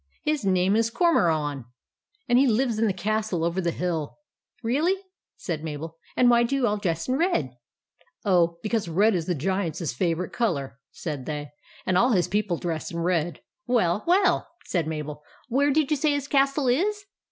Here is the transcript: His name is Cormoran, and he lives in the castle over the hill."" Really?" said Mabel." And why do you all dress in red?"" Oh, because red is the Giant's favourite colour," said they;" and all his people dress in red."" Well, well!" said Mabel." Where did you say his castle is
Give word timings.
His 0.25 0.43
name 0.43 0.75
is 0.75 0.89
Cormoran, 0.89 1.65
and 2.27 2.39
he 2.39 2.47
lives 2.47 2.79
in 2.79 2.87
the 2.87 2.91
castle 2.91 3.43
over 3.45 3.61
the 3.61 3.69
hill."" 3.69 4.17
Really?" 4.63 4.95
said 5.45 5.63
Mabel." 5.63 5.99
And 6.17 6.27
why 6.27 6.41
do 6.41 6.55
you 6.55 6.65
all 6.65 6.77
dress 6.77 7.07
in 7.07 7.17
red?"" 7.19 7.55
Oh, 8.25 8.57
because 8.63 8.87
red 8.89 9.13
is 9.13 9.27
the 9.27 9.35
Giant's 9.35 9.93
favourite 9.93 10.33
colour," 10.33 10.79
said 10.91 11.27
they;" 11.27 11.51
and 11.85 11.99
all 11.99 12.13
his 12.13 12.27
people 12.27 12.57
dress 12.57 12.89
in 12.89 12.97
red."" 13.01 13.41
Well, 13.67 14.03
well!" 14.07 14.47
said 14.71 14.87
Mabel." 14.87 15.21
Where 15.49 15.69
did 15.69 15.91
you 15.91 15.97
say 15.97 16.13
his 16.13 16.27
castle 16.27 16.67
is 16.67 17.05